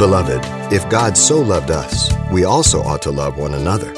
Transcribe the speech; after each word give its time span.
Beloved, 0.00 0.40
if 0.72 0.88
God 0.88 1.14
so 1.14 1.38
loved 1.42 1.70
us, 1.70 2.10
we 2.32 2.44
also 2.44 2.80
ought 2.80 3.02
to 3.02 3.10
love 3.10 3.36
one 3.36 3.52
another. 3.52 3.92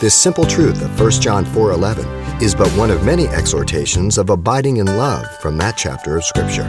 This 0.00 0.14
simple 0.14 0.46
truth 0.46 0.80
of 0.80 0.98
1 0.98 1.20
John 1.20 1.44
4:11 1.44 2.06
is 2.40 2.54
but 2.54 2.70
one 2.70 2.90
of 2.90 3.04
many 3.04 3.28
exhortations 3.28 4.16
of 4.16 4.30
abiding 4.30 4.78
in 4.78 4.86
love 4.86 5.26
from 5.42 5.58
that 5.58 5.76
chapter 5.76 6.16
of 6.16 6.24
Scripture. 6.24 6.64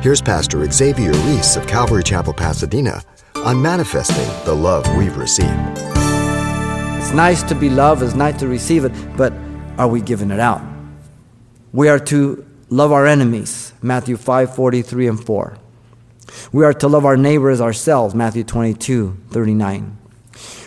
Here's 0.00 0.22
Pastor 0.22 0.64
Xavier 0.70 1.12
Reese 1.12 1.56
of 1.56 1.66
Calvary 1.66 2.02
Chapel, 2.02 2.32
Pasadena, 2.32 3.02
on 3.44 3.60
manifesting 3.60 4.30
the 4.46 4.54
love 4.54 4.88
we've 4.96 5.18
received. 5.18 5.52
It's 6.96 7.12
nice 7.12 7.42
to 7.42 7.54
be 7.54 7.68
loved, 7.68 8.00
it's 8.00 8.14
nice 8.14 8.38
to 8.38 8.48
receive 8.48 8.86
it, 8.86 8.92
but 9.18 9.34
are 9.76 9.88
we 9.88 10.00
giving 10.00 10.30
it 10.30 10.40
out? 10.40 10.62
We 11.74 11.90
are 11.90 12.00
to 12.08 12.42
love 12.70 12.90
our 12.90 13.06
enemies, 13.06 13.74
Matthew 13.82 14.16
5 14.16 14.54
43 14.54 15.08
and 15.08 15.22
4. 15.22 15.58
We 16.52 16.66
are 16.66 16.74
to 16.74 16.88
love 16.88 17.06
our 17.06 17.16
neighbors 17.16 17.62
ourselves, 17.62 18.14
Matthew 18.14 18.44
22 18.44 19.16
39. 19.30 19.96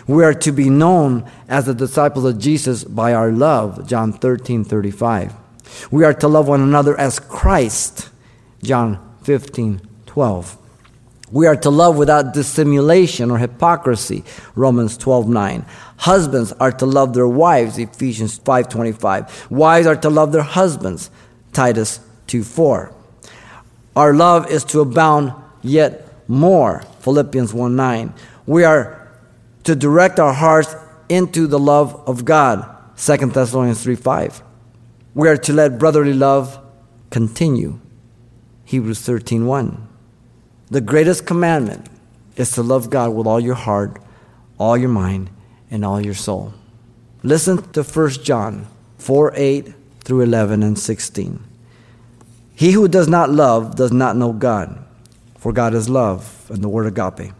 We 0.07 0.23
are 0.23 0.33
to 0.33 0.51
be 0.51 0.69
known 0.69 1.29
as 1.47 1.65
the 1.65 1.75
disciples 1.75 2.25
of 2.25 2.39
Jesus 2.39 2.83
by 2.83 3.13
our 3.13 3.31
love, 3.31 3.87
John 3.87 4.11
13 4.11 4.63
35. 4.63 5.33
We 5.91 6.03
are 6.03 6.13
to 6.15 6.27
love 6.27 6.47
one 6.47 6.61
another 6.61 6.99
as 6.99 7.19
Christ, 7.19 8.09
John 8.63 9.15
15 9.23 9.81
12. 10.07 10.57
We 11.31 11.45
are 11.45 11.55
to 11.57 11.69
love 11.69 11.97
without 11.97 12.33
dissimulation 12.33 13.29
or 13.29 13.37
hypocrisy, 13.37 14.23
Romans 14.55 14.97
12 14.97 15.29
9. 15.29 15.65
Husbands 15.97 16.51
are 16.53 16.71
to 16.71 16.85
love 16.87 17.13
their 17.13 17.27
wives, 17.27 17.77
Ephesians 17.77 18.39
5 18.39 18.69
25. 18.69 19.51
Wives 19.51 19.85
are 19.85 19.95
to 19.97 20.09
love 20.09 20.31
their 20.31 20.41
husbands, 20.41 21.11
Titus 21.53 21.99
2 22.25 22.43
4. 22.43 22.91
Our 23.95 24.13
love 24.15 24.49
is 24.49 24.63
to 24.65 24.81
abound 24.81 25.33
yet 25.65 26.07
more, 26.27 26.83
Philippians 26.99 27.53
1 27.53 27.75
9. 27.75 28.13
We 28.45 28.63
are 28.63 29.09
to 29.63 29.75
direct 29.75 30.19
our 30.19 30.33
hearts 30.33 30.75
into 31.09 31.47
the 31.47 31.59
love 31.59 32.01
of 32.07 32.25
God, 32.25 32.65
2 32.97 33.17
Thessalonians 33.17 33.83
3 33.83 33.95
5. 33.95 34.43
We 35.13 35.27
are 35.27 35.37
to 35.37 35.53
let 35.53 35.79
brotherly 35.79 36.13
love 36.13 36.59
continue, 37.09 37.79
Hebrews 38.65 39.01
13 39.01 39.45
1. 39.45 39.87
The 40.69 40.81
greatest 40.81 41.25
commandment 41.25 41.87
is 42.35 42.51
to 42.51 42.63
love 42.63 42.89
God 42.89 43.13
with 43.13 43.27
all 43.27 43.39
your 43.39 43.55
heart, 43.55 44.01
all 44.57 44.77
your 44.77 44.89
mind, 44.89 45.29
and 45.71 45.85
all 45.85 46.01
your 46.01 46.13
soul. 46.13 46.53
Listen 47.23 47.61
to 47.71 47.83
1 47.83 48.09
John 48.23 48.67
4 48.97 49.33
8 49.35 49.73
through 50.03 50.21
11 50.21 50.63
and 50.63 50.77
16. 50.77 51.43
He 52.55 52.71
who 52.71 52.87
does 52.87 53.07
not 53.07 53.29
love 53.29 53.75
does 53.75 53.91
not 53.91 54.15
know 54.15 54.31
God, 54.31 54.84
for 55.37 55.53
God 55.53 55.73
is 55.73 55.89
love, 55.89 56.49
and 56.49 56.63
the 56.63 56.69
word 56.69 56.87
agape. 56.87 57.31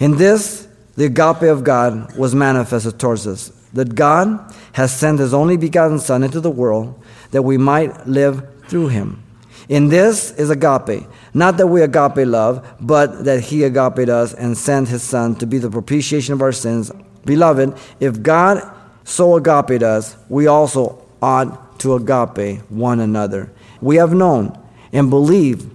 In 0.00 0.16
this, 0.16 0.68
the 0.96 1.06
agape 1.06 1.42
of 1.42 1.64
God 1.64 2.16
was 2.16 2.34
manifested 2.34 2.98
towards 2.98 3.26
us, 3.26 3.48
that 3.72 3.94
God 3.94 4.54
has 4.72 4.94
sent 4.94 5.20
his 5.20 5.32
only 5.32 5.56
begotten 5.56 5.98
Son 5.98 6.22
into 6.22 6.40
the 6.40 6.50
world 6.50 7.00
that 7.30 7.42
we 7.42 7.56
might 7.56 8.06
live 8.06 8.46
through 8.66 8.88
him. 8.88 9.22
In 9.68 9.88
this 9.88 10.32
is 10.32 10.50
agape, 10.50 11.06
not 11.32 11.56
that 11.56 11.66
we 11.66 11.82
agape 11.82 12.26
love, 12.26 12.76
but 12.80 13.24
that 13.24 13.40
he 13.40 13.62
agape 13.62 14.08
us 14.08 14.34
and 14.34 14.56
sent 14.56 14.88
his 14.88 15.02
Son 15.02 15.34
to 15.36 15.46
be 15.46 15.58
the 15.58 15.70
propitiation 15.70 16.34
of 16.34 16.42
our 16.42 16.52
sins. 16.52 16.90
Beloved, 17.24 17.74
if 18.00 18.22
God 18.22 18.62
so 19.04 19.36
agape 19.36 19.82
us, 19.82 20.16
we 20.28 20.46
also 20.46 21.02
ought 21.22 21.78
to 21.80 21.94
agape 21.94 22.60
one 22.70 23.00
another. 23.00 23.50
We 23.80 23.96
have 23.96 24.12
known 24.12 24.58
and 24.92 25.08
believed 25.08 25.70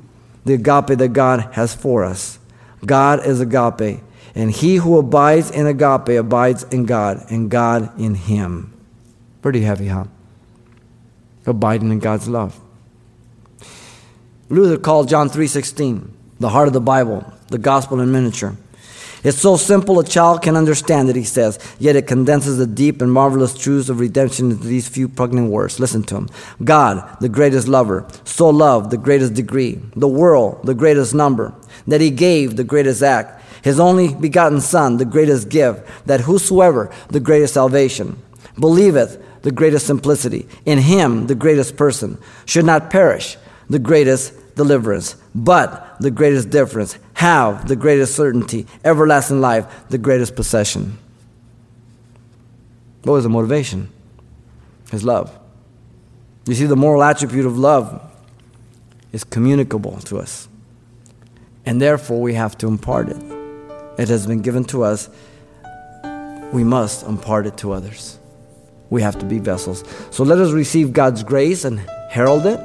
the 0.47 0.55
agape 0.55 0.97
that 0.97 1.13
God 1.13 1.49
has 1.53 1.75
for 1.75 2.03
us. 2.03 2.39
God 2.85 3.25
is 3.25 3.39
agape. 3.39 4.01
And 4.33 4.51
he 4.51 4.75
who 4.77 4.97
abides 4.97 5.51
in 5.51 5.65
agape 5.65 6.09
abides 6.09 6.63
in 6.63 6.85
God, 6.85 7.25
and 7.29 7.49
God 7.49 7.99
in 7.99 8.15
him. 8.15 8.73
Pretty 9.41 9.61
heavy, 9.61 9.87
huh? 9.87 10.05
Abiding 11.45 11.91
in 11.91 11.99
God's 11.99 12.27
love. 12.27 12.59
Luther 14.49 14.77
called 14.77 15.09
John 15.09 15.29
3:16 15.29 16.13
the 16.39 16.49
heart 16.49 16.67
of 16.67 16.73
the 16.73 16.81
Bible, 16.81 17.25
the 17.47 17.57
gospel 17.57 17.99
in 17.99 18.11
miniature. 18.11 18.55
It's 19.27 19.41
so 19.41 19.57
simple 19.57 19.99
a 19.99 20.05
child 20.05 20.41
can 20.41 20.55
understand 20.55 21.09
it, 21.09 21.17
he 21.17 21.25
says, 21.25 21.59
yet 21.79 21.97
it 21.97 22.07
condenses 22.07 22.57
the 22.57 22.65
deep 22.65 23.01
and 23.01 23.11
marvelous 23.11 23.53
truths 23.53 23.89
of 23.89 23.99
redemption 23.99 24.51
into 24.51 24.65
these 24.65 24.87
few 24.87 25.09
pregnant 25.09 25.51
words. 25.51 25.81
Listen 25.81 26.01
to 26.03 26.15
him. 26.15 26.29
God, 26.63 27.17
the 27.19 27.27
greatest 27.27 27.67
lover, 27.67 28.07
so 28.23 28.49
loved 28.49 28.89
the 28.89 28.97
greatest 28.97 29.33
degree, 29.33 29.81
the 29.97 30.07
world, 30.07 30.65
the 30.65 30.73
greatest 30.73 31.13
number, 31.13 31.53
that 31.87 31.99
he 31.99 32.09
gave 32.09 32.55
the 32.55 32.63
greatest 32.63 33.03
act, 33.03 33.43
his 33.65 33.81
only 33.81 34.13
begotten 34.13 34.61
Son, 34.61 34.95
the 34.95 35.03
greatest 35.03 35.49
gift, 35.49 35.85
that 36.05 36.21
whosoever, 36.21 36.89
the 37.09 37.19
greatest 37.19 37.53
salvation, 37.53 38.17
believeth, 38.57 39.21
the 39.41 39.51
greatest 39.51 39.87
simplicity, 39.87 40.47
in 40.65 40.77
him, 40.77 41.27
the 41.27 41.35
greatest 41.35 41.75
person, 41.75 42.17
should 42.45 42.63
not 42.63 42.89
perish, 42.89 43.35
the 43.69 43.77
greatest 43.77 44.31
deliverance, 44.55 45.17
but 45.35 45.97
the 45.99 46.11
greatest 46.11 46.49
difference, 46.49 46.97
have 47.17 47.67
the 47.67 47.75
greatest 47.75 48.15
certainty, 48.15 48.67
everlasting 48.85 49.41
life, 49.41 49.65
the 49.89 49.97
greatest 49.97 50.35
possession. 50.35 50.99
What 53.01 53.13
was 53.13 53.23
the 53.23 53.29
motivation? 53.29 53.89
His 54.91 55.03
love. 55.03 55.35
You 56.45 56.53
see, 56.53 56.67
the 56.67 56.75
moral 56.75 57.01
attribute 57.01 57.47
of 57.47 57.57
love 57.57 58.03
is 59.11 59.23
communicable 59.23 59.97
to 60.01 60.19
us. 60.19 60.47
And 61.65 61.81
therefore, 61.81 62.21
we 62.21 62.35
have 62.35 62.55
to 62.59 62.67
impart 62.67 63.09
it. 63.09 63.17
It 63.97 64.09
has 64.09 64.27
been 64.27 64.41
given 64.41 64.63
to 64.65 64.83
us. 64.83 65.09
We 66.53 66.63
must 66.63 67.03
impart 67.03 67.47
it 67.47 67.57
to 67.57 67.71
others. 67.71 68.19
We 68.91 69.01
have 69.01 69.17
to 69.17 69.25
be 69.25 69.39
vessels. 69.39 69.83
So 70.11 70.23
let 70.23 70.37
us 70.37 70.51
receive 70.51 70.93
God's 70.93 71.23
grace 71.23 71.65
and 71.65 71.79
herald 72.11 72.45
it, 72.45 72.59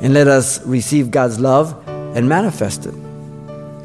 and 0.00 0.14
let 0.14 0.28
us 0.28 0.64
receive 0.64 1.10
God's 1.10 1.40
love 1.40 1.76
and 1.88 2.28
manifest 2.28 2.86
it. 2.86 2.94